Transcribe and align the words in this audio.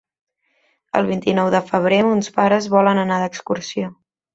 El 1.01 1.11
vint-i-nou 1.11 1.53
de 1.57 1.61
febrer 1.69 2.03
mons 2.11 2.33
pares 2.41 2.73
volen 2.79 3.07
anar 3.07 3.23
d'excursió. 3.27 3.97